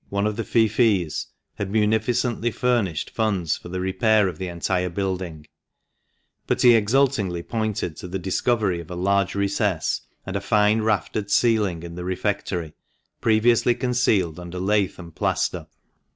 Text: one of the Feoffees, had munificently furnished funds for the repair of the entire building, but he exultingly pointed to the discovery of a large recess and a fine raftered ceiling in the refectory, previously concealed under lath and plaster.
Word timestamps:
one 0.09 0.25
of 0.25 0.35
the 0.35 0.43
Feoffees, 0.43 1.27
had 1.53 1.69
munificently 1.69 2.49
furnished 2.49 3.11
funds 3.11 3.55
for 3.55 3.69
the 3.69 3.79
repair 3.79 4.27
of 4.27 4.39
the 4.39 4.47
entire 4.47 4.89
building, 4.89 5.45
but 6.47 6.63
he 6.63 6.73
exultingly 6.73 7.43
pointed 7.43 7.95
to 7.97 8.07
the 8.07 8.17
discovery 8.17 8.79
of 8.79 8.89
a 8.89 8.95
large 8.95 9.35
recess 9.35 10.01
and 10.25 10.35
a 10.35 10.41
fine 10.41 10.81
raftered 10.81 11.29
ceiling 11.29 11.83
in 11.83 11.93
the 11.93 12.03
refectory, 12.03 12.73
previously 13.21 13.75
concealed 13.75 14.39
under 14.39 14.59
lath 14.59 14.97
and 14.97 15.13
plaster. 15.13 15.67